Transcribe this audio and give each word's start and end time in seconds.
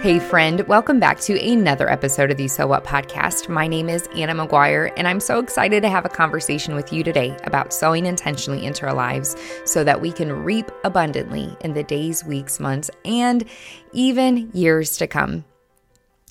Hey, 0.00 0.18
friend, 0.18 0.66
welcome 0.66 0.98
back 0.98 1.20
to 1.20 1.38
another 1.38 1.90
episode 1.90 2.30
of 2.30 2.38
the 2.38 2.48
So 2.48 2.66
What 2.66 2.84
podcast. 2.84 3.50
My 3.50 3.66
name 3.66 3.90
is 3.90 4.08
Anna 4.16 4.34
McGuire, 4.34 4.90
and 4.96 5.06
I'm 5.06 5.20
so 5.20 5.38
excited 5.40 5.82
to 5.82 5.90
have 5.90 6.06
a 6.06 6.08
conversation 6.08 6.74
with 6.74 6.90
you 6.90 7.04
today 7.04 7.36
about 7.44 7.74
sowing 7.74 8.06
intentionally 8.06 8.64
into 8.64 8.86
our 8.86 8.94
lives 8.94 9.36
so 9.66 9.84
that 9.84 10.00
we 10.00 10.10
can 10.10 10.32
reap 10.32 10.70
abundantly 10.84 11.54
in 11.60 11.74
the 11.74 11.82
days, 11.82 12.24
weeks, 12.24 12.58
months, 12.58 12.90
and 13.04 13.44
even 13.92 14.50
years 14.54 14.96
to 14.96 15.06
come. 15.06 15.44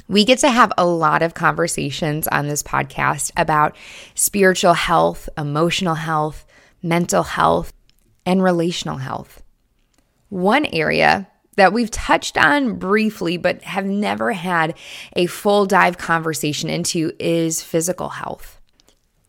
We 0.07 0.25
get 0.25 0.39
to 0.39 0.49
have 0.49 0.73
a 0.75 0.87
lot 0.87 1.21
of 1.21 1.35
conversations 1.35 2.27
on 2.27 2.47
this 2.47 2.63
podcast 2.63 3.29
about 3.37 3.75
spiritual 4.15 4.73
health, 4.73 5.29
emotional 5.37 5.93
health, 5.93 6.43
mental 6.81 7.21
health, 7.21 7.71
and 8.25 8.41
relational 8.41 8.97
health. 8.97 9.43
One 10.29 10.65
area 10.65 11.27
that 11.59 11.73
we've 11.73 11.91
touched 11.91 12.37
on 12.37 12.75
briefly, 12.75 13.35
but 13.35 13.61
have 13.63 13.85
never 13.85 14.31
had 14.31 14.77
a 15.17 15.25
full 15.25 15.65
dive 15.65 15.97
conversation 15.97 16.69
into 16.69 17.11
is 17.19 17.61
physical 17.61 18.07
health. 18.07 18.61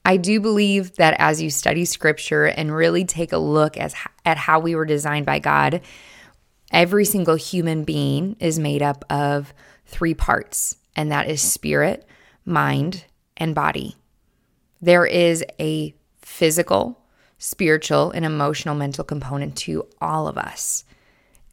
I 0.04 0.16
do 0.16 0.38
believe 0.40 0.94
that 0.94 1.16
as 1.18 1.42
you 1.42 1.50
study 1.50 1.84
scripture 1.84 2.46
and 2.46 2.72
really 2.72 3.04
take 3.04 3.32
a 3.32 3.38
look 3.38 3.76
as, 3.76 3.96
at 4.24 4.36
how 4.36 4.60
we 4.60 4.76
were 4.76 4.84
designed 4.84 5.26
by 5.26 5.40
God, 5.40 5.80
every 6.72 7.04
single 7.04 7.34
human 7.34 7.82
being 7.82 8.36
is 8.38 8.60
made 8.60 8.80
up 8.80 9.04
of 9.10 9.52
three 9.86 10.14
parts, 10.14 10.76
and 10.94 11.10
that 11.10 11.28
is 11.28 11.42
spirit, 11.42 12.06
mind, 12.44 13.06
and 13.36 13.56
body. 13.56 13.96
There 14.80 15.04
is 15.04 15.44
a 15.58 15.96
physical, 16.22 16.96
spiritual, 17.38 18.12
and 18.12 18.24
emotional 18.24 18.76
mental 18.76 19.02
component 19.02 19.56
to 19.56 19.88
all 20.00 20.28
of 20.28 20.38
us. 20.38 20.84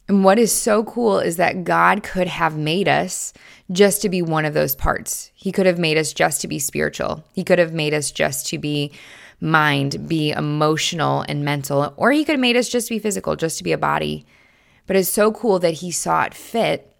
And 0.08 0.24
what 0.24 0.38
is 0.38 0.50
so 0.50 0.84
cool 0.84 1.18
is 1.18 1.36
that 1.36 1.64
God 1.64 2.02
could 2.02 2.28
have 2.28 2.56
made 2.56 2.88
us 2.88 3.34
just 3.70 4.00
to 4.02 4.08
be 4.08 4.22
one 4.22 4.46
of 4.46 4.54
those 4.54 4.74
parts. 4.74 5.30
He 5.34 5.52
could 5.52 5.66
have 5.66 5.78
made 5.78 5.98
us 5.98 6.14
just 6.14 6.40
to 6.40 6.48
be 6.48 6.58
spiritual. 6.58 7.24
He 7.34 7.44
could 7.44 7.58
have 7.58 7.74
made 7.74 7.92
us 7.92 8.10
just 8.10 8.46
to 8.48 8.58
be 8.58 8.92
mind, 9.40 10.08
be 10.08 10.30
emotional 10.30 11.24
and 11.28 11.44
mental, 11.44 11.92
or 11.96 12.10
He 12.10 12.24
could 12.24 12.32
have 12.32 12.40
made 12.40 12.56
us 12.56 12.68
just 12.68 12.88
to 12.88 12.94
be 12.94 12.98
physical, 12.98 13.36
just 13.36 13.58
to 13.58 13.64
be 13.64 13.72
a 13.72 13.78
body. 13.78 14.24
But 14.86 14.96
it's 14.96 15.10
so 15.10 15.30
cool 15.30 15.58
that 15.58 15.74
He 15.74 15.90
saw 15.90 16.24
it 16.24 16.34
fit 16.34 16.96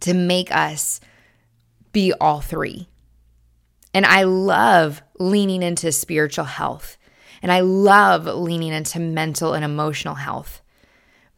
to 0.00 0.12
make 0.12 0.54
us 0.54 1.00
be 1.92 2.12
all 2.20 2.40
three. 2.40 2.88
And 3.94 4.04
I 4.04 4.24
love 4.24 5.00
leaning 5.18 5.62
into 5.62 5.92
spiritual 5.92 6.44
health, 6.44 6.98
and 7.40 7.52
I 7.52 7.60
love 7.60 8.26
leaning 8.26 8.72
into 8.72 8.98
mental 8.98 9.54
and 9.54 9.64
emotional 9.64 10.16
health. 10.16 10.60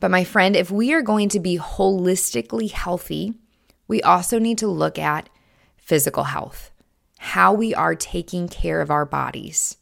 But 0.00 0.10
my 0.10 0.24
friend, 0.24 0.54
if 0.54 0.70
we 0.70 0.92
are 0.92 1.02
going 1.02 1.28
to 1.30 1.40
be 1.40 1.58
holistically 1.58 2.70
healthy, 2.70 3.34
we 3.88 4.02
also 4.02 4.38
need 4.38 4.58
to 4.58 4.68
look 4.68 4.98
at 4.98 5.28
physical 5.76 6.24
health, 6.24 6.70
how 7.18 7.52
we 7.52 7.74
are 7.74 7.94
taking 7.94 8.48
care 8.48 8.80
of 8.80 8.90
our 8.90 9.04
bodies. 9.04 9.76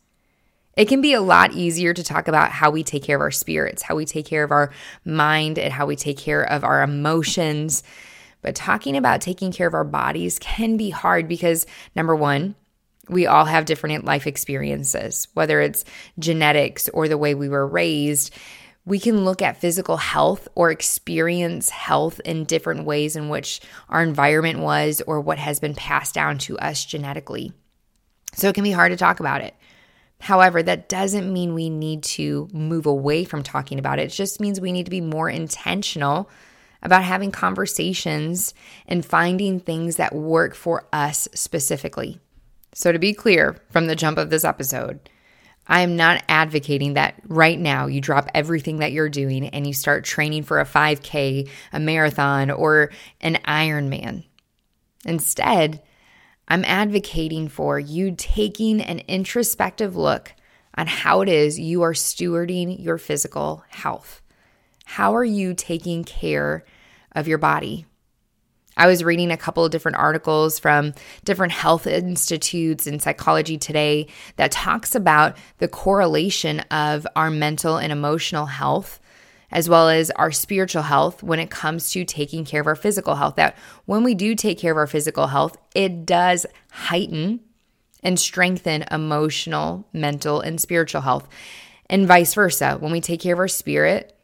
It 0.77 0.89
can 0.89 1.00
be 1.00 1.14
a 1.14 1.22
lot 1.22 1.53
easier 1.53 1.94
to 1.94 2.05
talk 2.05 2.28
about 2.28 2.50
how 2.50 2.70
we 2.70 2.83
take 2.83 3.03
care 3.03 3.17
of 3.17 3.22
our 3.22 3.31
spirits, 3.31 3.83
how 3.83 3.97
we 3.97 4.05
take 4.05 4.27
care 4.27 4.44
of 4.44 4.53
our 4.53 4.70
mind, 5.05 5.59
and 5.59 5.72
how 5.72 5.87
we 5.87 5.97
take 5.97 6.19
care 6.19 6.42
of 6.42 6.64
our 6.64 6.83
emotions. 6.83 7.83
But 8.42 8.55
talking 8.55 8.97
about 8.97 9.22
taking 9.22 9.53
care 9.53 9.67
of 9.67 9.75
our 9.75 9.84
bodies 9.84 10.39
can 10.39 10.77
be 10.77 10.91
hard 10.91 11.28
because, 11.28 11.67
number 11.94 12.14
one, 12.14 12.55
we 13.09 13.27
all 13.27 13.47
have 13.47 13.64
different 13.64 14.05
life 14.05 14.27
experiences, 14.27 15.28
whether 15.34 15.61
it's 15.61 15.84
genetics 16.19 16.89
or 16.91 17.09
the 17.09 17.19
way 17.19 17.34
we 17.34 17.48
were 17.48 17.67
raised 17.67 18.34
we 18.87 19.01
can 19.01 19.25
look 19.25 19.42
at 19.42 19.61
physical 19.61 19.97
health 19.97 20.47
or 20.55 20.70
experience 20.70 21.70
health 21.70 22.20
in 22.25 22.45
different 22.45 22.84
ways 22.84 23.17
in 23.17 23.28
which 23.28 23.61
our 23.89 24.03
environment 24.03 24.61
was 24.61 25.03
or 25.03 25.20
what 25.20 25.39
has 25.39 25.59
been 25.59 25.75
passed 25.75 26.15
down 26.15 26.39
to 26.39 26.56
us 26.59 26.84
genetically. 26.84 27.53
So 28.34 28.48
it 28.48 28.55
can 28.55 28.65
be 28.65 28.70
hard 28.70 28.93
to 28.93 28.97
talk 28.97 29.19
about 29.19 29.43
it. 29.43 29.55
However, 30.21 30.62
that 30.62 30.88
doesn't 30.88 31.31
mean 31.31 31.53
we 31.53 31.69
need 31.69 32.05
to 32.05 32.49
move 32.53 32.87
away 32.87 33.25
from 33.25 33.43
talking 33.43 33.78
about 33.78 33.99
it. 33.99 34.05
It 34.05 34.15
just 34.15 34.41
means 34.41 34.60
we 34.60 34.72
need 34.72 34.84
to 34.84 34.91
be 34.91 35.00
more 35.00 35.28
intentional 35.28 36.31
about 36.83 37.03
having 37.03 37.33
conversations 37.33 38.55
and 38.87 39.05
finding 39.05 39.59
things 39.59 39.97
that 39.97 40.15
work 40.15 40.55
for 40.55 40.87
us 40.93 41.28
specifically. 41.34 42.21
So, 42.72 42.93
to 42.93 42.99
be 42.99 43.12
clear 43.12 43.56
from 43.71 43.87
the 43.87 43.97
jump 43.97 44.19
of 44.19 44.31
this 44.31 44.44
episode, 44.44 45.10
I 45.69 45.81
am 45.81 45.97
not 45.97 46.22
advocating 46.28 46.94
that 46.94 47.21
right 47.27 47.59
now 47.59 47.87
you 47.87 48.00
drop 48.00 48.28
everything 48.34 48.78
that 48.78 48.93
you're 48.93 49.09
doing 49.09 49.49
and 49.49 49.66
you 49.66 49.72
start 49.72 50.04
training 50.04 50.44
for 50.44 50.60
a 50.60 50.65
5K, 50.65 51.49
a 51.72 51.81
marathon, 51.81 52.50
or 52.50 52.91
an 53.21 53.38
Ironman. 53.47 54.25
Instead, 55.04 55.82
I'm 56.49 56.65
advocating 56.65 57.49
for 57.49 57.81
you 57.81 58.15
taking 58.16 58.81
an 58.81 59.00
introspective 59.09 59.97
look 59.97 60.32
on 60.77 60.87
how 60.87 61.22
it 61.22 61.28
is 61.28 61.59
you 61.59 61.83
are 61.83 61.93
stewarding 61.93 62.83
your 62.83 62.98
physical 62.98 63.65
health. 63.69 64.22
How 64.84 65.16
are 65.16 65.25
you 65.25 65.54
taking 65.54 66.04
care 66.04 66.65
of 67.12 67.27
your 67.27 67.38
body? 67.38 67.87
I 68.76 68.87
was 68.87 69.03
reading 69.03 69.31
a 69.31 69.37
couple 69.37 69.64
of 69.64 69.70
different 69.70 69.97
articles 69.97 70.59
from 70.59 70.92
different 71.25 71.53
health 71.53 71.87
institutes 71.87 72.87
and 72.87 73.00
psychology 73.00 73.56
today 73.56 74.09
that 74.37 74.53
talks 74.53 74.94
about 74.94 75.37
the 75.59 75.69
correlation 75.69 76.60
of 76.70 77.06
our 77.16 77.31
mental 77.31 77.78
and 77.78 77.92
emotional 77.92 78.47
health 78.47 79.00
as 79.50 79.69
well 79.69 79.88
as 79.88 80.10
our 80.12 80.32
spiritual 80.32 80.82
health 80.82 81.22
when 81.22 81.38
it 81.38 81.50
comes 81.50 81.91
to 81.91 82.04
taking 82.04 82.44
care 82.44 82.60
of 82.60 82.66
our 82.66 82.75
physical 82.75 83.15
health. 83.15 83.36
That 83.36 83.56
when 83.84 84.03
we 84.03 84.15
do 84.15 84.34
take 84.34 84.59
care 84.59 84.72
of 84.72 84.78
our 84.78 84.86
physical 84.86 85.28
health, 85.28 85.56
it 85.75 86.04
does 86.04 86.47
heighten 86.70 87.41
and 88.03 88.19
strengthen 88.19 88.84
emotional, 88.91 89.86
mental, 89.92 90.41
and 90.41 90.60
spiritual 90.60 91.03
health. 91.03 91.28
And 91.88 92.06
vice 92.06 92.34
versa. 92.34 92.76
When 92.81 92.92
we 92.92 93.00
take 93.00 93.20
care 93.20 93.34
of 93.34 93.38
our 93.38 93.48
spirit, 93.48 94.16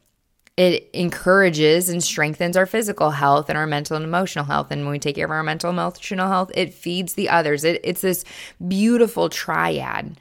it 0.57 0.91
encourages 0.93 1.89
and 1.89 2.03
strengthens 2.03 2.57
our 2.57 2.67
physical 2.67 3.11
health 3.11 3.49
and 3.49 3.57
our 3.57 3.67
mental 3.67 3.97
and 3.97 4.05
emotional 4.05 4.45
health. 4.45 4.71
And 4.71 4.83
when 4.83 4.93
we 4.93 4.99
take 4.99 5.17
care 5.17 5.25
of 5.25 5.31
our 5.31 5.43
mental 5.43 5.71
and 5.71 5.79
emotional 5.79 6.29
health, 6.29 6.51
it 6.55 6.75
feeds 6.75 7.15
the 7.15 7.31
others. 7.31 7.65
It, 7.65 7.81
it's 7.85 8.03
this 8.03 8.25
beautiful 8.67 9.29
triad 9.31 10.19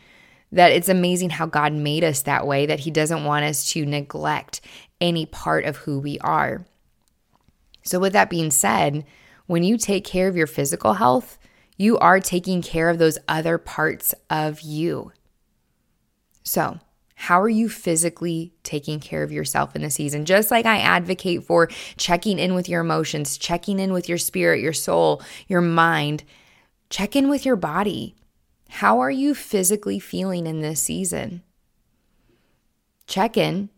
that 0.53 0.71
it's 0.71 0.89
amazing 0.89 1.31
how 1.31 1.45
God 1.45 1.73
made 1.73 2.03
us 2.03 2.21
that 2.23 2.47
way, 2.47 2.65
that 2.65 2.81
He 2.81 2.91
doesn't 2.91 3.23
want 3.23 3.45
us 3.45 3.71
to 3.71 3.85
neglect 3.85 4.61
any 4.99 5.25
part 5.25 5.65
of 5.65 5.77
who 5.77 5.99
we 5.99 6.19
are. 6.19 6.65
So, 7.83 7.99
with 7.99 8.13
that 8.13 8.29
being 8.29 8.51
said, 8.51 9.05
when 9.47 9.63
you 9.63 9.77
take 9.77 10.05
care 10.05 10.27
of 10.27 10.37
your 10.37 10.47
physical 10.47 10.93
health, 10.93 11.39
you 11.77 11.97
are 11.97 12.19
taking 12.19 12.61
care 12.61 12.89
of 12.89 12.99
those 12.99 13.17
other 13.27 13.57
parts 13.57 14.13
of 14.29 14.61
you. 14.61 15.11
So, 16.43 16.79
how 17.21 17.39
are 17.39 17.47
you 17.47 17.69
physically 17.69 18.51
taking 18.63 18.99
care 18.99 19.21
of 19.21 19.31
yourself 19.31 19.75
in 19.75 19.83
the 19.83 19.91
season? 19.91 20.25
Just 20.25 20.49
like 20.49 20.65
I 20.65 20.79
advocate 20.79 21.43
for 21.43 21.67
checking 21.95 22.39
in 22.39 22.55
with 22.55 22.67
your 22.67 22.81
emotions, 22.81 23.37
checking 23.37 23.79
in 23.79 23.93
with 23.93 24.09
your 24.09 24.17
spirit, 24.17 24.59
your 24.59 24.73
soul, 24.73 25.21
your 25.47 25.61
mind, 25.61 26.23
check 26.89 27.15
in 27.15 27.29
with 27.29 27.45
your 27.45 27.55
body. 27.55 28.15
How 28.69 29.01
are 29.01 29.11
you 29.11 29.35
physically 29.35 29.99
feeling 29.99 30.47
in 30.47 30.61
this 30.61 30.81
season? 30.81 31.43
Check 33.05 33.37
in. 33.37 33.69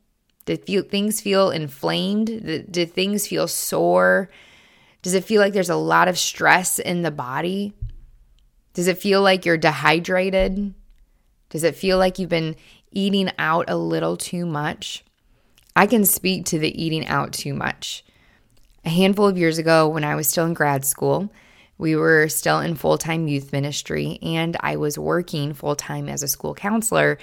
Did 0.46 0.66
things 0.90 1.20
feel 1.20 1.52
inflamed? 1.52 2.28
Did 2.72 2.94
things 2.94 3.28
feel 3.28 3.50
sore? 3.50 4.30
Does 5.02 5.16
it 5.16 5.26
feel 5.26 5.42
like 5.42 5.52
there's 5.52 5.70
a 5.70 5.76
lot 5.76 6.08
of 6.08 6.18
stress 6.18 6.80
in 6.80 7.02
the 7.02 7.12
body? 7.12 7.74
Does 8.74 8.88
it 8.88 9.00
feel 9.00 9.22
like 9.22 9.46
you're 9.46 9.58
dehydrated? 9.58 10.74
Does 11.50 11.66
it 11.66 11.76
feel 11.76 11.98
like 11.98 12.18
you've 12.18 12.30
been 12.30 12.56
eating 12.94 13.30
out 13.38 13.70
a 13.70 13.78
little 13.78 14.18
too 14.18 14.46
much. 14.46 15.04
I 15.76 15.88
can 15.88 16.06
speak 16.06 16.46
to 16.46 16.60
the 16.60 16.82
eating 16.82 17.08
out 17.08 17.34
too 17.34 17.54
much. 17.54 18.04
A 18.86 18.90
handful 18.90 19.28
of 19.28 19.38
years 19.38 19.58
ago, 19.58 19.88
when 19.88 20.04
I 20.04 20.16
was 20.16 20.28
still 20.28 20.46
in 20.46 20.54
grad 20.54 20.86
school, 20.86 21.32
we 21.78 21.96
were 21.96 22.28
still 22.30 22.60
in 22.60 22.76
full 22.76 22.98
time 22.98 23.28
youth 23.28 23.52
ministry, 23.52 24.20
and 24.22 24.56
I 24.60 24.76
was 24.76 24.98
working 24.98 25.54
full 25.54 25.76
time 25.76 26.08
as 26.10 26.22
a 26.22 26.28
school 26.28 26.54
counselor. 26.54 27.18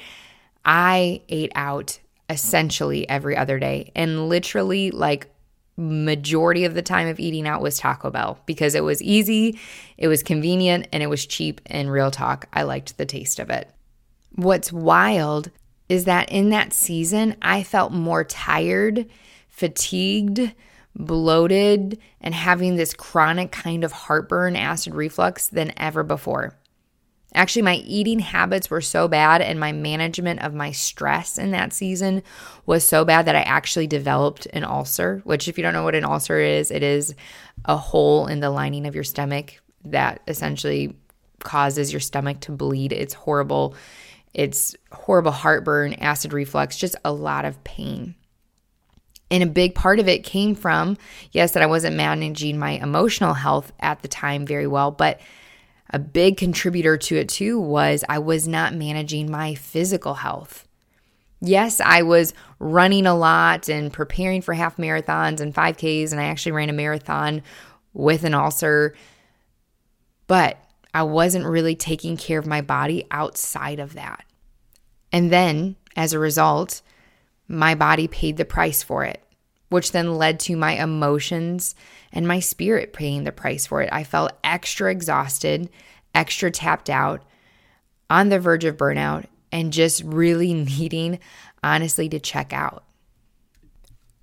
I 0.64 1.22
ate 1.28 1.52
out 1.54 1.98
essentially 2.28 3.08
every 3.08 3.36
other 3.36 3.58
day, 3.58 3.92
and 3.94 4.28
literally, 4.28 4.90
like, 4.90 5.28
majority 5.76 6.64
of 6.64 6.74
the 6.74 6.82
time 6.82 7.08
of 7.08 7.18
eating 7.18 7.46
out 7.46 7.62
was 7.62 7.78
Taco 7.78 8.10
Bell 8.10 8.38
because 8.44 8.74
it 8.74 8.84
was 8.84 9.02
easy, 9.02 9.58
it 9.96 10.08
was 10.08 10.22
convenient, 10.22 10.88
and 10.92 11.02
it 11.02 11.08
was 11.08 11.24
cheap. 11.26 11.60
And 11.66 11.90
real 11.90 12.10
talk, 12.10 12.46
I 12.52 12.62
liked 12.64 12.98
the 12.98 13.06
taste 13.06 13.38
of 13.38 13.50
it. 13.50 13.70
What's 14.34 14.72
wild 14.72 15.50
is 15.90 16.04
that 16.04 16.30
in 16.30 16.50
that 16.50 16.72
season, 16.72 17.36
I 17.42 17.64
felt 17.64 17.92
more 17.92 18.22
tired, 18.22 19.06
fatigued, 19.48 20.54
bloated, 20.94 21.98
and 22.20 22.32
having 22.32 22.76
this 22.76 22.94
chronic 22.94 23.50
kind 23.50 23.82
of 23.82 23.90
heartburn, 23.90 24.54
acid 24.54 24.94
reflux 24.94 25.48
than 25.48 25.72
ever 25.76 26.04
before. 26.04 26.56
Actually, 27.34 27.62
my 27.62 27.76
eating 27.76 28.20
habits 28.20 28.70
were 28.70 28.80
so 28.80 29.08
bad, 29.08 29.42
and 29.42 29.58
my 29.58 29.72
management 29.72 30.40
of 30.42 30.54
my 30.54 30.70
stress 30.70 31.36
in 31.36 31.50
that 31.50 31.72
season 31.72 32.22
was 32.66 32.84
so 32.84 33.04
bad 33.04 33.26
that 33.26 33.36
I 33.36 33.42
actually 33.42 33.88
developed 33.88 34.46
an 34.52 34.62
ulcer. 34.62 35.20
Which, 35.24 35.48
if 35.48 35.58
you 35.58 35.62
don't 35.62 35.74
know 35.74 35.84
what 35.84 35.96
an 35.96 36.04
ulcer 36.04 36.38
is, 36.38 36.70
it 36.70 36.84
is 36.84 37.16
a 37.64 37.76
hole 37.76 38.28
in 38.28 38.38
the 38.38 38.50
lining 38.50 38.86
of 38.86 38.94
your 38.94 39.04
stomach 39.04 39.60
that 39.84 40.20
essentially 40.28 40.96
causes 41.40 41.92
your 41.92 42.00
stomach 42.00 42.38
to 42.40 42.52
bleed. 42.52 42.92
It's 42.92 43.14
horrible. 43.14 43.74
It's 44.32 44.76
horrible 44.92 45.32
heartburn, 45.32 45.94
acid 45.94 46.32
reflux, 46.32 46.76
just 46.76 46.96
a 47.04 47.12
lot 47.12 47.44
of 47.44 47.62
pain. 47.64 48.14
And 49.30 49.42
a 49.42 49.46
big 49.46 49.74
part 49.74 50.00
of 50.00 50.08
it 50.08 50.24
came 50.24 50.54
from, 50.54 50.96
yes, 51.30 51.52
that 51.52 51.62
I 51.62 51.66
wasn't 51.66 51.96
managing 51.96 52.58
my 52.58 52.72
emotional 52.72 53.34
health 53.34 53.72
at 53.78 54.02
the 54.02 54.08
time 54.08 54.44
very 54.44 54.66
well, 54.66 54.90
but 54.90 55.20
a 55.90 55.98
big 55.98 56.36
contributor 56.36 56.96
to 56.96 57.16
it 57.16 57.28
too 57.28 57.58
was 57.58 58.04
I 58.08 58.18
was 58.18 58.48
not 58.48 58.74
managing 58.74 59.30
my 59.30 59.54
physical 59.54 60.14
health. 60.14 60.66
Yes, 61.40 61.80
I 61.80 62.02
was 62.02 62.34
running 62.58 63.06
a 63.06 63.16
lot 63.16 63.68
and 63.68 63.92
preparing 63.92 64.42
for 64.42 64.52
half 64.52 64.76
marathons 64.76 65.40
and 65.40 65.54
5Ks, 65.54 66.12
and 66.12 66.20
I 66.20 66.24
actually 66.24 66.52
ran 66.52 66.68
a 66.68 66.74
marathon 66.74 67.42
with 67.92 68.24
an 68.24 68.34
ulcer, 68.34 68.94
but 70.26 70.58
I 70.92 71.02
wasn't 71.04 71.46
really 71.46 71.76
taking 71.76 72.16
care 72.16 72.38
of 72.38 72.46
my 72.46 72.60
body 72.60 73.06
outside 73.10 73.78
of 73.78 73.94
that. 73.94 74.24
And 75.12 75.32
then, 75.32 75.76
as 75.96 76.12
a 76.12 76.18
result, 76.18 76.82
my 77.48 77.74
body 77.74 78.08
paid 78.08 78.36
the 78.36 78.44
price 78.44 78.82
for 78.82 79.04
it, 79.04 79.22
which 79.68 79.92
then 79.92 80.16
led 80.16 80.40
to 80.40 80.56
my 80.56 80.72
emotions 80.72 81.74
and 82.12 82.26
my 82.26 82.40
spirit 82.40 82.92
paying 82.92 83.24
the 83.24 83.32
price 83.32 83.66
for 83.66 83.82
it. 83.82 83.88
I 83.92 84.04
felt 84.04 84.32
extra 84.42 84.90
exhausted, 84.90 85.70
extra 86.14 86.50
tapped 86.50 86.90
out, 86.90 87.22
on 88.08 88.28
the 88.28 88.40
verge 88.40 88.64
of 88.64 88.76
burnout, 88.76 89.26
and 89.52 89.72
just 89.72 90.02
really 90.04 90.54
needing, 90.78 91.20
honestly, 91.62 92.08
to 92.08 92.18
check 92.18 92.52
out. 92.52 92.84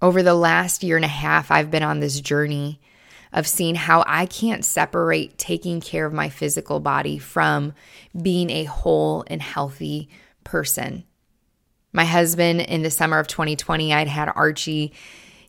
Over 0.01 0.21
the 0.21 0.35
last 0.35 0.83
year 0.83 0.95
and 0.95 1.05
a 1.05 1.09
half, 1.09 1.49
I've 1.49 1.71
been 1.71 1.83
on 1.83 1.99
this 2.01 2.21
journey 2.21 2.79
of 3.37 3.45
seeing 3.45 3.75
how 3.75 4.03
I 4.07 4.25
can't 4.25 4.65
separate 4.65 5.37
taking 5.37 5.79
care 5.79 6.07
of 6.07 6.11
my 6.11 6.27
physical 6.27 6.79
body 6.79 7.19
from 7.19 7.73
being 8.19 8.49
a 8.49 8.63
whole 8.63 9.23
and 9.27 9.43
healthy 9.43 10.09
person. 10.43 11.03
My 11.93 12.03
husband, 12.03 12.61
in 12.61 12.81
the 12.81 12.89
summer 12.89 13.19
of 13.19 13.27
2020, 13.27 13.93
I'd 13.93 14.07
had 14.07 14.31
Archie. 14.35 14.91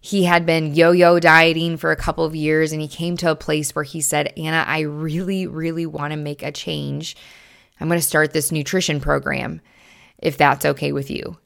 He 0.02 0.24
had 0.24 0.44
been 0.44 0.74
yo 0.74 0.90
yo 0.90 1.18
dieting 1.18 1.78
for 1.78 1.90
a 1.90 1.96
couple 1.96 2.26
of 2.26 2.36
years, 2.36 2.72
and 2.72 2.82
he 2.82 2.88
came 2.88 3.16
to 3.16 3.30
a 3.30 3.34
place 3.34 3.74
where 3.74 3.84
he 3.84 4.02
said, 4.02 4.34
Anna, 4.36 4.64
I 4.66 4.80
really, 4.80 5.46
really 5.46 5.86
want 5.86 6.10
to 6.12 6.18
make 6.18 6.42
a 6.42 6.52
change. 6.52 7.16
I'm 7.80 7.88
going 7.88 7.98
to 7.98 8.06
start 8.06 8.34
this 8.34 8.52
nutrition 8.52 9.00
program, 9.00 9.62
if 10.18 10.36
that's 10.36 10.66
okay 10.66 10.92
with 10.92 11.10
you. 11.10 11.38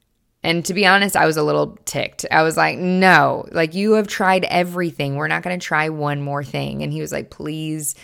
And 0.45 0.65
to 0.65 0.75
be 0.75 0.87
honest, 0.87 1.17
I 1.17 1.27
was 1.27 1.37
a 1.37 1.43
little 1.43 1.79
ticked. 1.85 2.27
I 2.31 2.43
was 2.43 2.57
like, 2.57 2.79
no, 2.79 3.47
like 3.53 3.75
you 3.75 3.93
have 3.93 4.09
tried 4.09 4.45
everything. 4.45 5.15
We're 5.15 5.29
not 5.29 5.43
going 5.43 5.59
to 5.59 5.65
try 5.65 5.89
one 5.89 6.21
more 6.21 6.43
thing. 6.43 6.83
And 6.83 6.93
he 6.93 7.01
was 7.01 7.13
like, 7.13 7.31
please 7.31 7.95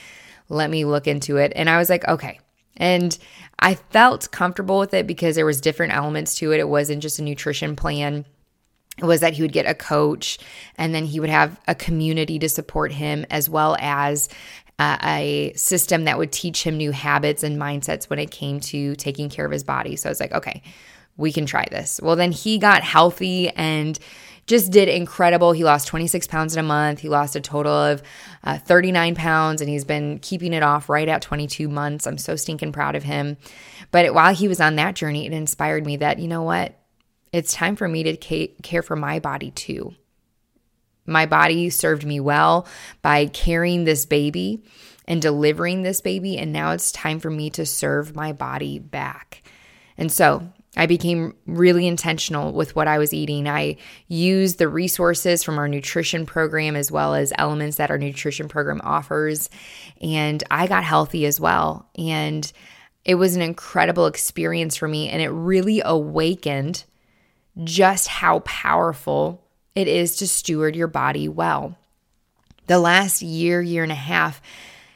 let 0.49 0.70
me 0.70 0.85
look 0.85 1.06
into 1.06 1.37
it. 1.37 1.52
And 1.56 1.69
I 1.69 1.79
was 1.79 1.90
like, 1.90 2.06
okay. 2.06 2.38
And 2.76 3.17
I 3.58 3.75
felt 3.75 4.31
comfortable 4.31 4.79
with 4.79 4.94
it 4.94 5.06
because 5.06 5.35
there 5.35 5.46
was 5.46 5.61
different 5.61 5.94
elements 5.94 6.37
to 6.37 6.52
it. 6.52 6.61
It 6.61 6.69
wasn't 6.69 7.02
just 7.02 7.19
a 7.19 7.23
nutrition 7.23 7.75
plan. 7.75 8.25
It 8.99 9.05
was 9.05 9.20
that 9.20 9.35
he 9.35 9.43
would 9.43 9.52
get 9.52 9.67
a 9.67 9.75
coach 9.75 10.38
and 10.76 10.94
then 10.94 11.05
he 11.05 11.20
would 11.20 11.31
have 11.31 11.61
a 11.67 11.75
community 11.75 12.38
to 12.38 12.49
support 12.49 12.93
him 12.93 13.26
as 13.31 13.49
well 13.49 13.76
as 13.81 14.29
uh, 14.79 14.96
a 15.02 15.52
system 15.56 16.05
that 16.05 16.19
would 16.19 16.31
teach 16.31 16.62
him 16.62 16.76
new 16.76 16.93
habits 16.93 17.43
and 17.43 17.61
mindsets 17.61 18.08
when 18.08 18.19
it 18.19 18.31
came 18.31 18.61
to 18.61 18.94
taking 18.96 19.29
care 19.29 19.44
of 19.44 19.52
his 19.52 19.64
body. 19.64 19.96
So 19.96 20.08
I 20.08 20.11
was 20.11 20.20
like, 20.20 20.32
okay, 20.32 20.62
we 21.19 21.32
can 21.32 21.44
try 21.44 21.67
this. 21.70 22.00
Well, 22.03 22.17
then 22.17 22.32
he 22.32 22.59
got 22.59 22.82
healthy 22.82 23.50
and 23.50 23.99
just 24.47 24.73
did 24.73 24.88
incredible. 24.88 25.53
He 25.53 25.62
lost 25.62 25.88
26 25.88 26.26
pounds 26.26 26.56
in 26.56 26.61
a 26.61 26.67
month. 26.67 27.00
He 27.00 27.11
lost 27.11 27.37
a 27.37 27.41
total 27.41 27.73
of 27.73 28.03
uh, 28.43 28.56
39 28.59 29.15
pounds 29.15 29.61
and 29.61 29.69
he's 29.69 29.85
been 29.85 30.20
keeping 30.20 30.55
it 30.55 30.62
off 30.62 30.88
right 30.88 31.06
at 31.06 31.20
22 31.20 31.69
months. 31.69 32.06
I'm 32.06 32.17
so 32.17 32.35
stinking 32.35 32.73
proud 32.73 32.97
of 32.97 33.03
him. 33.03 33.37
But 33.91 34.15
while 34.15 34.35
he 34.35 34.49
was 34.49 34.61
on 34.61 34.76
that 34.76 34.94
journey, 34.94 35.26
it 35.26 35.32
inspired 35.35 35.85
me 35.85 35.97
that, 35.99 36.19
you 36.19 36.29
know 36.29 36.43
what? 36.43 36.75
It's 37.31 37.53
time 37.53 37.76
for 37.76 37.87
me 37.87 38.05
to 38.05 38.17
care 38.62 38.82
for 38.82 38.97
my 38.97 39.19
body 39.19 39.50
too. 39.50 39.94
My 41.05 41.26
body 41.26 41.69
served 41.69 42.05
me 42.05 42.21
well 42.21 42.67
by 43.03 43.26
carrying 43.26 43.85
this 43.85 44.06
baby 44.06 44.62
and 45.06 45.21
delivering 45.21 45.82
this 45.82 46.00
baby. 46.00 46.38
And 46.38 46.53
now 46.53 46.73
it's 46.73 46.93
time 46.93 47.19
for 47.19 47.31
me 47.31 47.50
to 47.50 47.67
serve 47.67 48.14
my 48.14 48.32
body 48.32 48.79
back. 48.79 49.43
And 49.97 50.12
so 50.12 50.53
I 50.79 50.87
became 50.87 51.35
really 51.45 51.89
intentional 51.89 52.53
with 52.53 52.77
what 52.77 52.87
I 52.87 52.99
was 52.99 53.13
eating. 53.13 53.49
I 53.49 53.77
used 54.07 54.59
the 54.59 54.69
resources 54.69 55.43
from 55.43 55.59
our 55.59 55.69
nutrition 55.69 56.25
program 56.25 56.77
as 56.77 56.91
well 56.91 57.15
as 57.15 57.33
elements 57.37 57.77
that 57.77 57.91
our 57.91 57.99
nutrition 57.99 58.47
program 58.47 58.81
offers. 58.85 59.51
And 60.01 60.43
I 60.51 60.69
got 60.69 60.85
healthy 60.85 61.27
as 61.27 61.41
well. 61.41 61.91
And 61.99 62.51
it 63.05 63.17
was 63.17 63.35
an 63.35 63.43
incredible 63.43 64.07
experience 64.07 64.77
for 64.77 64.87
me. 64.87 65.09
And 65.09 65.21
it 65.21 65.31
really 65.31 65.83
awakened 65.85 66.85
just 67.65 68.07
how 68.07 68.39
powerful 68.41 69.43
it 69.75 69.89
is 69.89 70.17
to 70.17 70.29
steward 70.29 70.77
your 70.77 70.87
body 70.87 71.29
well. 71.29 71.77
The 72.69 72.79
last 72.79 73.21
year, 73.21 73.61
year 73.61 73.83
and 73.83 73.93
a 73.93 73.97
half 73.97 74.41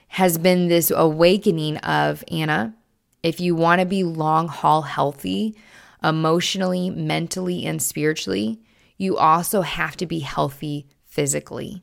has 0.09 0.39
been 0.39 0.69
this 0.69 0.93
awakening 0.95 1.79
of 1.79 2.23
Anna, 2.31 2.75
if 3.23 3.41
you 3.41 3.55
want 3.55 3.81
to 3.81 3.87
be 3.87 4.05
long 4.05 4.47
haul 4.47 4.83
healthy, 4.83 5.57
emotionally, 6.03 6.91
mentally, 6.91 7.65
and 7.67 7.81
spiritually, 7.81 8.61
you 8.99 9.17
also 9.17 9.63
have 9.63 9.97
to 9.99 10.07
be 10.07 10.21
healthy 10.21 10.87
physically. 11.05 11.83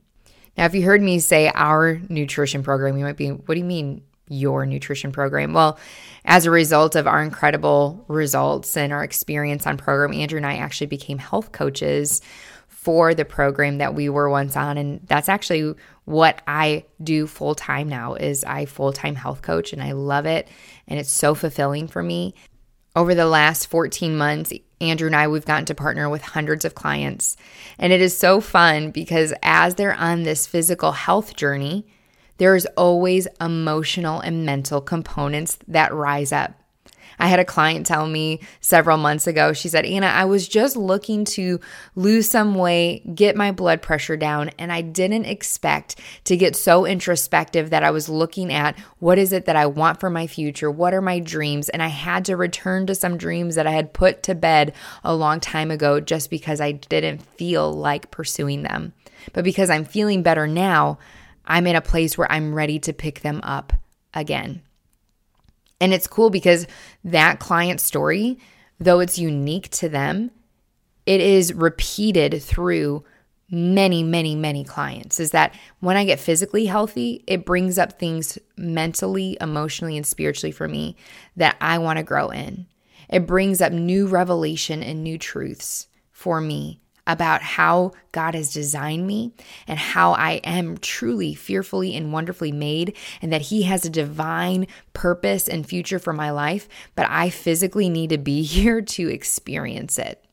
Now, 0.57 0.66
if 0.66 0.75
you 0.75 0.83
heard 0.83 1.01
me 1.01 1.19
say 1.19 1.51
our 1.54 2.01
nutrition 2.10 2.63
program, 2.63 2.98
you 2.98 3.06
might 3.06 3.18
be, 3.18 3.30
what 3.30 3.56
do 3.56 3.60
you 3.60 3.66
mean 3.66 4.01
your 4.27 4.66
nutrition 4.66 5.12
program? 5.12 5.54
Well, 5.54 5.80
as 6.25 6.45
a 6.45 6.51
result 6.51 6.95
of 6.95 7.07
our 7.07 7.21
incredible 7.24 8.04
results 8.07 8.77
and 8.77 8.94
our 8.94 9.04
experience 9.04 9.66
on 9.66 9.77
program, 9.77 10.13
Andrew 10.13 10.38
and 10.38 10.45
I 10.45 10.57
actually 10.57 10.88
became 10.88 11.18
health 11.18 11.51
coaches 11.51 12.21
for 12.68 13.13
the 13.13 13.25
program 13.25 13.80
that 13.80 13.94
we 13.94 14.07
were 14.07 14.30
once 14.30 14.56
on 14.56 14.77
and 14.77 15.01
that's 15.06 15.27
actually 15.27 15.75
what 16.06 16.42
I 16.48 16.86
do 17.04 17.27
full 17.27 17.54
time 17.54 17.89
now 17.89 18.13
is 18.13 18.45
I 18.45 18.66
full-time 18.66 19.16
health 19.16 19.42
coach 19.42 19.74
and 19.74 19.83
I 19.83 19.92
love 19.92 20.25
it 20.25 20.48
and 20.88 20.98
it's 20.98 21.12
so 21.12 21.36
fulfilling 21.36 21.88
for 21.89 22.01
me. 22.01 22.36
Over 22.95 23.13
the 23.13 23.27
last 23.27 23.68
14 23.68 24.18
months, 24.18 24.51
Andrew 24.81 25.07
and 25.07 25.15
I, 25.15 25.27
we've 25.27 25.45
gotten 25.45 25.65
to 25.65 25.75
partner 25.75 26.09
with 26.09 26.21
hundreds 26.21 26.65
of 26.65 26.75
clients. 26.75 27.38
And 27.77 27.94
it 27.94 28.01
is 28.01 28.18
so 28.18 28.41
fun 28.41 28.91
because 28.91 29.33
as 29.44 29.75
they're 29.75 29.94
on 29.94 30.24
this 30.24 30.47
physical 30.47 30.94
health 30.94 31.36
journey, 31.36 31.85
there's 32.37 32.66
always 32.78 33.28
emotional 33.40 34.21
and 34.21 34.45
mental 34.45 34.81
components 34.81 35.59
that 35.68 35.94
rise 35.94 36.31
up. 36.31 36.54
I 37.19 37.28
had 37.28 37.40
a 37.40 37.45
client 37.45 37.85
tell 37.85 38.07
me 38.07 38.40
several 38.61 38.97
months 38.97 39.28
ago, 39.28 39.54
she 39.54 39.68
said, 39.68 39.85
Anna, 39.85 40.07
I 40.07 40.26
was 40.26 40.47
just 40.47 40.78
looking 40.78 41.26
to 41.26 41.59
lose 41.95 42.31
some 42.31 42.56
weight, 42.56 43.16
get 43.16 43.35
my 43.35 43.52
blood 43.52 43.81
pressure 43.81 44.16
down, 44.18 44.49
and 44.57 44.71
I 44.71 44.81
didn't 44.81 45.26
expect 45.26 45.97
to 46.23 46.38
get 46.38 46.56
so 46.56 46.85
introspective 46.85 47.69
that 47.71 47.83
I 47.83 47.92
was 47.92 48.07
looking 48.07 48.54
at 48.54 48.80
what 48.99 49.18
is 49.18 49.33
it 49.33 49.45
that 49.45 49.56
I 49.56 49.66
want 49.66 49.99
for 49.99 50.09
my 50.09 50.28
future? 50.28 50.71
What 50.71 50.94
are 50.94 51.02
my 51.02 51.19
dreams? 51.19 51.69
And 51.69 51.83
I 51.83 51.88
had 51.88 52.26
to 52.26 52.38
return 52.38 52.88
to 52.88 52.95
some 52.95 53.18
dreams 53.18 53.56
that 53.56 53.68
I 53.68 53.71
had 53.71 53.94
put 53.94 54.23
to 54.23 54.35
bed 54.35 54.73
a 55.04 55.14
long 55.14 55.40
time 55.40 55.71
ago 55.71 55.99
just 55.99 56.30
because 56.30 56.61
I 56.61 56.71
didn't 56.71 57.21
feel 57.21 57.71
like 57.71 58.11
pursuing 58.11 58.64
them. 58.64 58.94
But 59.33 59.44
because 59.44 59.69
I'm 59.69 59.85
feeling 59.85 60.23
better 60.23 60.47
now, 60.47 60.99
I'm 61.45 61.68
in 61.68 61.76
a 61.76 61.81
place 61.81 62.18
where 62.18 62.31
I'm 62.31 62.54
ready 62.54 62.80
to 62.80 62.94
pick 62.94 63.21
them 63.21 63.42
up 63.44 63.73
again. 64.14 64.61
And 65.81 65.94
it's 65.94 66.07
cool 66.07 66.30
because 66.30 66.68
that 67.04 67.40
client 67.40 67.80
story, 67.80 68.38
though 68.80 69.00
it's 69.00 69.18
unique 69.18 69.69
to 69.71 69.90
them, 69.90 70.31
it 71.06 71.21
is 71.21 71.54
repeated 71.54 72.42
through 72.42 73.04
many, 73.50 74.04
many, 74.04 74.36
many 74.36 74.64
clients. 74.64 75.19
Is 75.19 75.31
that 75.31 75.56
when 75.80 75.98
I 75.98 76.06
get 76.06 76.19
physically 76.19 76.66
healthy, 76.66 77.24
it 77.28 77.45
brings 77.45 77.78
up 77.78 77.98
things 77.98 78.38
mentally, 78.57 79.38
emotionally, 79.42 79.98
and 79.98 80.06
spiritually 80.06 80.52
for 80.52 80.68
me 80.68 80.95
that 81.36 81.56
I 81.59 81.78
want 81.80 81.98
to 81.98 82.04
grow 82.04 82.30
in. 82.30 82.68
It 83.09 83.26
brings 83.26 83.59
up 83.59 83.74
new 83.74 84.07
revelation 84.07 84.83
and 84.83 85.04
new 85.04 85.18
truths 85.18 85.88
for 86.12 86.40
me 86.40 86.81
about 87.09 87.42
how 87.42 87.92
God 88.11 88.35
has 88.35 88.54
designed 88.54 89.07
me 89.07 89.33
and 89.68 89.80
how 89.80 90.13
I 90.13 90.33
am 90.44 90.78
truly 90.78 91.33
fearfully 91.33 91.95
and 91.95 92.13
wonderfully 92.13 92.51
made, 92.51 92.95
and 93.19 93.33
that 93.33 93.42
He 93.42 93.63
has 93.63 93.83
a 93.83 93.89
divine 93.89 94.68
purpose 94.94 95.49
and 95.49 95.68
future 95.68 95.97
for 95.97 96.13
my 96.13 96.30
life, 96.30 96.69
but 96.95 97.07
I 97.09 97.31
physically 97.31 97.89
need 97.89 98.11
to 98.11 98.19
be 98.19 98.44
here 98.44 98.81
to 98.81 99.09
experience 99.09 99.97
it. 99.97 100.23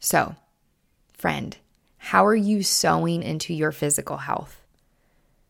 So, 0.00 0.34
friend, 1.12 1.56
how 1.96 2.26
are 2.26 2.34
you 2.34 2.64
sowing 2.64 3.22
into 3.22 3.54
your 3.54 3.70
physical 3.70 4.16
health? 4.16 4.60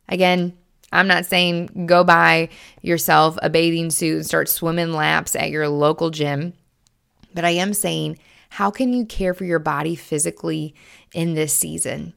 Again, 0.09 0.59
I'm 0.93 1.07
not 1.07 1.25
saying 1.25 1.87
go 1.87 2.05
buy 2.05 2.51
yourself 2.83 3.39
a 3.41 3.49
bathing 3.49 3.89
suit 3.89 4.17
and 4.17 4.27
start 4.27 4.51
swimming 4.51 4.93
laps 4.93 5.35
at 5.35 5.49
your 5.49 5.69
local 5.69 6.11
gym, 6.11 6.53
but 7.33 7.47
I 7.47 7.51
am 7.51 7.73
saying, 7.73 8.19
how 8.53 8.71
can 8.71 8.93
you 8.93 9.07
care 9.07 9.33
for 9.33 9.47
your 9.47 9.59
body 9.59 9.95
physically 9.95 10.75
in 11.15 11.33
this 11.33 11.55
season? 11.57 12.13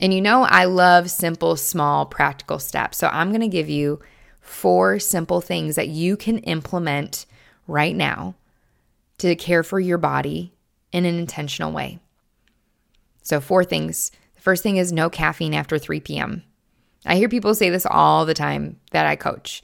And 0.00 0.14
you 0.14 0.22
know, 0.22 0.44
I 0.44 0.64
love 0.64 1.10
simple, 1.10 1.56
small, 1.56 2.06
practical 2.06 2.58
steps. 2.58 2.96
So 2.96 3.08
I'm 3.08 3.28
going 3.28 3.42
to 3.42 3.48
give 3.48 3.68
you 3.68 4.00
four 4.40 4.98
simple 4.98 5.42
things 5.42 5.76
that 5.76 5.88
you 5.88 6.16
can 6.16 6.38
implement 6.38 7.26
right 7.66 7.94
now 7.94 8.36
to 9.18 9.36
care 9.36 9.62
for 9.62 9.78
your 9.78 9.98
body 9.98 10.54
in 10.92 11.04
an 11.04 11.18
intentional 11.18 11.72
way. 11.72 11.98
So, 13.22 13.38
four 13.38 13.64
things. 13.64 14.12
The 14.36 14.40
first 14.40 14.62
thing 14.62 14.78
is 14.78 14.94
no 14.94 15.10
caffeine 15.10 15.52
after 15.52 15.76
3 15.76 16.00
p.m. 16.00 16.42
I 17.04 17.16
hear 17.16 17.28
people 17.28 17.54
say 17.54 17.68
this 17.68 17.86
all 17.90 18.24
the 18.24 18.32
time 18.32 18.80
that 18.92 19.04
I 19.04 19.16
coach. 19.16 19.62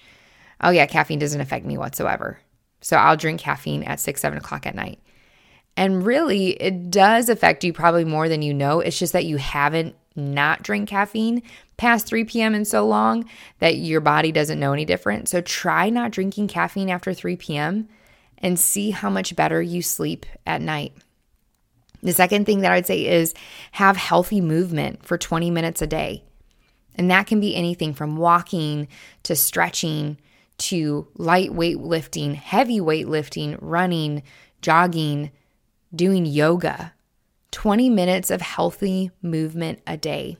Oh, 0.60 0.70
yeah, 0.70 0.84
caffeine 0.84 1.18
doesn't 1.18 1.40
affect 1.40 1.64
me 1.64 1.78
whatsoever. 1.78 2.38
So, 2.82 2.98
I'll 2.98 3.16
drink 3.16 3.40
caffeine 3.40 3.82
at 3.84 3.98
6, 3.98 4.20
7 4.20 4.36
o'clock 4.36 4.66
at 4.66 4.74
night. 4.74 4.98
And 5.76 6.04
really, 6.04 6.50
it 6.50 6.90
does 6.90 7.28
affect 7.28 7.64
you 7.64 7.72
probably 7.72 8.04
more 8.04 8.28
than 8.28 8.42
you 8.42 8.52
know. 8.52 8.80
It's 8.80 8.98
just 8.98 9.12
that 9.12 9.24
you 9.24 9.38
haven't 9.38 9.96
not 10.16 10.62
drink 10.62 10.88
caffeine 10.88 11.42
past 11.76 12.06
3 12.06 12.24
p.m. 12.24 12.54
in 12.54 12.64
so 12.64 12.86
long 12.86 13.24
that 13.58 13.76
your 13.76 14.00
body 14.00 14.32
doesn't 14.32 14.60
know 14.60 14.72
any 14.72 14.84
different. 14.84 15.28
So 15.28 15.40
try 15.40 15.88
not 15.88 16.10
drinking 16.10 16.48
caffeine 16.48 16.90
after 16.90 17.14
3 17.14 17.36
p.m. 17.36 17.88
and 18.38 18.58
see 18.58 18.90
how 18.90 19.08
much 19.08 19.34
better 19.36 19.62
you 19.62 19.80
sleep 19.80 20.26
at 20.46 20.60
night. 20.60 20.92
The 22.02 22.12
second 22.12 22.46
thing 22.46 22.60
that 22.60 22.72
I'd 22.72 22.86
say 22.86 23.06
is 23.06 23.34
have 23.72 23.96
healthy 23.96 24.40
movement 24.40 25.04
for 25.04 25.18
20 25.18 25.50
minutes 25.50 25.82
a 25.82 25.86
day. 25.86 26.24
And 26.96 27.10
that 27.10 27.26
can 27.26 27.40
be 27.40 27.54
anything 27.54 27.94
from 27.94 28.16
walking 28.16 28.88
to 29.22 29.36
stretching 29.36 30.18
to 30.58 31.08
light 31.16 31.54
weight 31.54 31.78
lifting, 31.78 32.34
heavy 32.34 32.80
weight 32.80 33.08
lifting, 33.08 33.56
running, 33.60 34.22
jogging, 34.60 35.30
doing 35.94 36.26
yoga. 36.26 36.92
20 37.50 37.90
minutes 37.90 38.30
of 38.30 38.40
healthy 38.40 39.10
movement 39.22 39.80
a 39.86 39.96
day. 39.96 40.36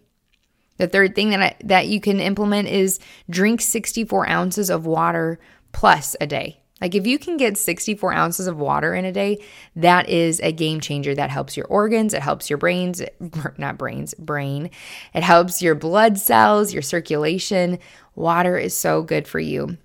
The 0.77 0.87
third 0.87 1.15
thing 1.15 1.31
that 1.31 1.43
I, 1.43 1.57
that 1.65 1.89
you 1.89 2.01
can 2.01 2.21
implement 2.21 2.69
is 2.69 2.99
drink 3.29 3.61
64 3.61 4.29
ounces 4.29 4.71
of 4.71 4.87
water 4.87 5.39
plus 5.73 6.17
a 6.21 6.27
day. 6.27 6.61
Like 6.81 6.95
if 6.95 7.07
you 7.07 7.19
can 7.19 7.37
get 7.37 7.59
64 7.59 8.15
ounces 8.15 8.47
of 8.47 8.59
water 8.59 8.95
in 8.95 9.05
a 9.05 9.13
day, 9.13 9.45
that 9.77 10.09
is 10.09 10.41
a 10.41 10.53
game 10.53 10.81
changer. 10.81 11.15
That 11.15 11.29
helps 11.29 11.57
your 11.57 11.67
organs, 11.67 12.15
it 12.15 12.23
helps 12.23 12.49
your 12.49 12.57
brains, 12.57 13.03
not 13.59 13.77
brains, 13.77 14.15
brain. 14.15 14.71
It 15.13 15.23
helps 15.23 15.61
your 15.61 15.75
blood 15.75 16.19
cells, 16.19 16.73
your 16.73 16.83
circulation. 16.83 17.79
Water 18.15 18.57
is 18.57 18.75
so 18.75 19.03
good 19.03 19.29
for 19.29 19.41
you. 19.41 19.77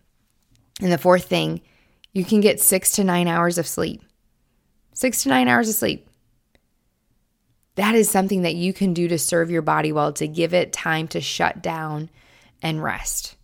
And 0.81 0.91
the 0.91 0.98
fourth 0.98 1.25
thing, 1.25 1.62
you 2.13 2.24
can 2.24 2.39
get 2.39 2.62
six 2.62 2.91
to 2.91 3.03
nine 3.03 3.27
hours 3.27 3.57
of 3.57 3.67
sleep. 3.67 4.01
Six 4.96 5.24
to 5.24 5.30
nine 5.30 5.50
hours 5.50 5.68
of 5.68 5.75
sleep. 5.75 6.10
That 7.75 7.96
is 7.96 8.10
something 8.10 8.44
that 8.44 8.56
you 8.56 8.72
can 8.72 8.94
do 8.94 9.10
to 9.10 9.20
serve 9.20 9.52
your 9.52 9.62
body 9.62 9.92
well, 9.92 10.14
to 10.14 10.25
give 10.25 10.54
it 10.54 10.72
time 10.72 11.10
to 11.10 11.20
shut 11.20 11.62
down 11.62 12.10
and 12.62 12.82
rest. 12.82 13.36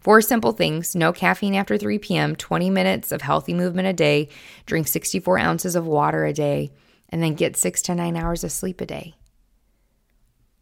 Four 0.00 0.20
simple 0.20 0.52
things 0.52 0.94
no 0.94 1.14
caffeine 1.14 1.54
after 1.54 1.78
3 1.78 1.98
p.m., 1.98 2.36
20 2.36 2.68
minutes 2.68 3.10
of 3.10 3.22
healthy 3.22 3.54
movement 3.54 3.88
a 3.88 3.94
day, 3.94 4.28
drink 4.66 4.86
64 4.86 5.38
ounces 5.38 5.76
of 5.76 5.86
water 5.86 6.26
a 6.26 6.34
day, 6.34 6.70
and 7.08 7.22
then 7.22 7.34
get 7.34 7.56
six 7.56 7.80
to 7.82 7.94
nine 7.94 8.14
hours 8.14 8.44
of 8.44 8.52
sleep 8.52 8.82
a 8.82 8.86
day. 8.86 9.14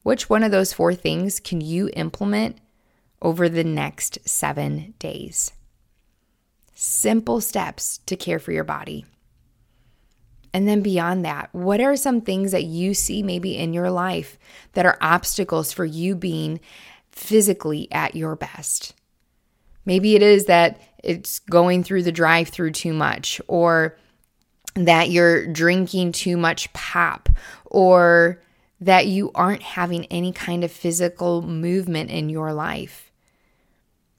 Which 0.05 0.31
one 0.31 0.45
of 0.45 0.53
those 0.53 0.73
four 0.73 0.95
things 0.95 1.41
can 1.41 1.61
you 1.61 1.91
implement 1.97 2.59
over 3.21 3.49
the 3.49 3.65
next 3.65 4.21
seven 4.29 4.95
days? 5.01 5.51
Simple 6.73 7.41
steps 7.41 7.99
to 8.07 8.15
care 8.15 8.39
for 8.39 8.53
your 8.53 8.63
body. 8.63 9.07
And 10.55 10.69
then 10.69 10.83
beyond 10.83 11.25
that, 11.25 11.49
what 11.53 11.81
are 11.81 11.97
some 11.97 12.21
things 12.21 12.53
that 12.53 12.63
you 12.63 12.95
see 12.95 13.25
maybe 13.25 13.59
in 13.59 13.75
your 13.75 13.91
life 13.91 14.39
that 14.75 14.87
are 14.87 14.97
obstacles 15.01 15.73
for 15.73 15.85
you 15.85 16.15
being 16.15 16.61
physically 17.11 17.89
at 17.91 18.15
your 18.15 18.37
best? 18.37 18.95
Maybe 19.85 20.15
it 20.15 20.23
is 20.23 20.47
that 20.47 20.81
it's 21.03 21.41
going 21.41 21.83
through 21.83 22.05
the 22.05 22.13
drive 22.13 22.49
through 22.49 22.71
too 22.71 22.95
much, 22.95 23.41
or 23.49 23.99
that 24.77 25.11
you're 25.11 25.45
drinking 25.49 26.13
too 26.13 26.37
much 26.37 26.73
pop, 26.73 27.29
or 27.65 28.41
that 28.81 29.09
you 29.09 29.33
aren't 29.35 29.63
having 29.63 30.07
any 30.07 30.33
kind 30.33 30.63
of 30.63 30.71
physical 30.71 31.43
movement 31.43 32.11
in 32.11 32.29
your 32.31 32.53
life. 32.53 33.11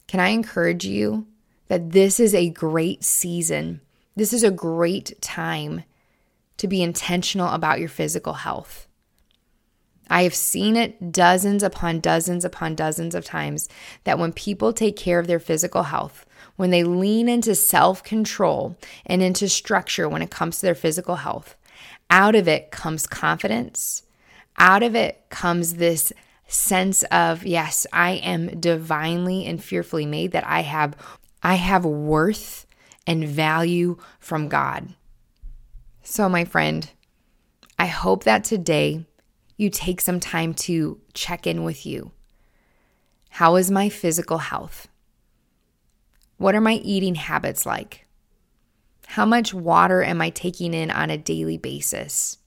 Can 0.08 0.20
I 0.20 0.30
encourage 0.30 0.86
you 0.86 1.27
that 1.70 1.92
this 1.92 2.20
is 2.20 2.36
a 2.36 2.50
great 2.50 3.06
season? 3.06 3.80
This 4.18 4.34
is 4.34 4.44
a 4.44 4.51
great 4.51 5.20
time 5.22 5.84
to 6.57 6.67
be 6.67 6.81
intentional 6.81 7.50
about 7.50 7.79
your 7.79 7.89
physical 7.89 8.33
health. 8.33 8.88
I 10.09 10.24
have 10.24 10.35
seen 10.35 10.75
it 10.75 11.12
dozens 11.12 11.63
upon 11.63 12.00
dozens 12.00 12.45
upon 12.45 12.75
dozens 12.75 13.15
of 13.15 13.25
times 13.25 13.67
that 14.03 14.19
when 14.19 14.33
people 14.33 14.71
take 14.71 14.95
care 14.95 15.19
of 15.19 15.27
their 15.27 15.39
physical 15.39 15.83
health, 15.83 16.25
when 16.55 16.69
they 16.69 16.83
lean 16.83 17.27
into 17.27 17.55
self 17.55 18.03
control 18.03 18.77
and 19.05 19.21
into 19.21 19.50
structure 19.50 20.07
when 20.07 20.21
it 20.21 20.31
comes 20.31 20.57
to 20.57 20.65
their 20.65 20.75
physical 20.75 21.17
health, 21.17 21.55
out 22.09 22.35
of 22.35 22.47
it 22.47 22.71
comes 22.71 23.07
confidence. 23.07 24.03
Out 24.57 24.83
of 24.83 24.95
it 24.95 25.24
comes 25.29 25.75
this 25.75 26.13
sense 26.47 27.03
of, 27.03 27.45
yes, 27.45 27.88
I 27.91 28.12
am 28.12 28.59
divinely 28.59 29.45
and 29.45 29.62
fearfully 29.62 30.05
made, 30.05 30.31
that 30.31 30.45
I 30.45 30.62
have, 30.62 30.95
I 31.41 31.55
have 31.55 31.83
worth 31.83 32.65
and 33.07 33.27
value 33.27 33.97
from 34.19 34.47
God. 34.47 34.93
So, 36.07 36.29
my 36.29 36.45
friend, 36.45 36.88
I 37.79 37.88
hope 37.88 38.25
that 38.25 38.43
today 38.43 39.07
you 39.57 39.71
take 39.71 40.00
some 40.00 40.19
time 40.19 40.53
to 40.53 41.01
check 41.15 41.47
in 41.47 41.63
with 41.63 41.83
you. 41.83 42.12
How 43.29 43.55
is 43.55 43.71
my 43.71 43.89
physical 43.89 44.38
health? 44.38 44.88
What 46.38 46.53
are 46.53 46.62
my 46.62 46.75
eating 46.75 47.15
habits 47.15 47.65
like? 47.65 48.05
How 49.07 49.25
much 49.25 49.51
water 49.51 50.03
am 50.03 50.21
I 50.21 50.29
taking 50.29 50.75
in 50.75 50.91
on 50.91 51.09
a 51.09 51.17
daily 51.17 51.57
basis? 51.57 52.38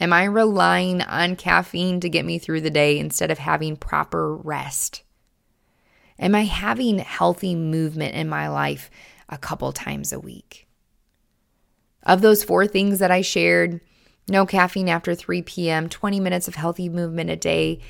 Am 0.00 0.10
I 0.10 0.24
relying 0.24 1.02
on 1.02 1.36
caffeine 1.36 2.00
to 2.00 2.08
get 2.08 2.24
me 2.24 2.38
through 2.38 2.62
the 2.62 2.70
day 2.70 2.98
instead 2.98 3.30
of 3.30 3.38
having 3.38 3.76
proper 3.76 4.34
rest? 4.34 5.02
Am 6.18 6.34
I 6.34 6.44
having 6.44 7.00
healthy 7.00 7.54
movement 7.54 8.14
in 8.14 8.30
my 8.30 8.48
life 8.48 8.90
a 9.28 9.36
couple 9.36 9.72
times 9.72 10.10
a 10.10 10.18
week? 10.18 10.67
Of 12.08 12.22
those 12.22 12.42
four 12.42 12.66
things 12.66 13.00
that 13.00 13.10
I 13.10 13.20
shared, 13.20 13.82
no 14.28 14.46
caffeine 14.46 14.88
after 14.88 15.14
3 15.14 15.42
p.m., 15.42 15.90
20 15.90 16.20
minutes 16.20 16.48
of 16.48 16.54
healthy 16.54 16.88
movement 16.88 17.28
a 17.28 17.36
day, 17.36 17.80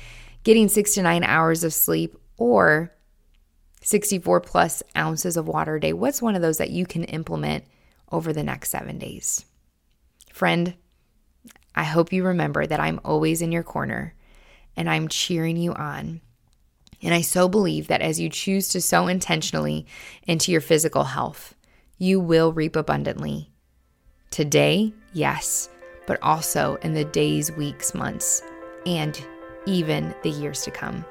getting 0.43 0.67
six 0.67 0.93
to 0.95 1.01
nine 1.01 1.23
hours 1.23 1.63
of 1.63 1.73
sleep, 1.73 2.17
or 2.35 2.91
64 3.81 4.41
plus 4.41 4.83
ounces 4.97 5.37
of 5.37 5.47
water 5.47 5.77
a 5.77 5.79
day. 5.79 5.93
What's 5.93 6.21
one 6.21 6.35
of 6.35 6.41
those 6.41 6.57
that 6.57 6.69
you 6.69 6.85
can 6.85 7.05
implement 7.05 7.63
over 8.11 8.33
the 8.33 8.43
next 8.43 8.71
seven 8.71 8.97
days? 8.97 9.45
Friend, 10.33 10.73
I 11.73 11.83
hope 11.83 12.11
you 12.11 12.25
remember 12.25 12.67
that 12.67 12.79
I'm 12.81 12.99
always 13.05 13.41
in 13.41 13.53
your 13.53 13.63
corner 13.63 14.13
and 14.75 14.89
I'm 14.89 15.07
cheering 15.07 15.55
you 15.55 15.73
on. 15.73 16.19
And 17.01 17.13
I 17.13 17.21
so 17.21 17.47
believe 17.47 17.87
that 17.87 18.01
as 18.01 18.19
you 18.19 18.29
choose 18.29 18.67
to 18.69 18.81
sow 18.81 19.07
intentionally 19.07 19.85
into 20.27 20.51
your 20.51 20.59
physical 20.59 21.05
health, 21.05 21.55
you 21.97 22.19
will 22.19 22.51
reap 22.51 22.75
abundantly 22.75 23.49
Today, 24.31 24.93
yes, 25.13 25.69
but 26.05 26.21
also 26.21 26.75
in 26.81 26.93
the 26.93 27.05
days, 27.05 27.51
weeks, 27.51 27.93
months, 27.93 28.43
and 28.85 29.19
even 29.65 30.13
the 30.23 30.29
years 30.29 30.61
to 30.63 30.71
come. 30.71 31.03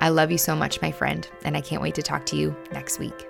I 0.00 0.10
love 0.10 0.30
you 0.30 0.38
so 0.38 0.54
much, 0.54 0.80
my 0.80 0.92
friend, 0.92 1.28
and 1.44 1.56
I 1.56 1.60
can't 1.60 1.82
wait 1.82 1.96
to 1.96 2.02
talk 2.02 2.24
to 2.26 2.36
you 2.36 2.56
next 2.72 2.98
week. 2.98 3.26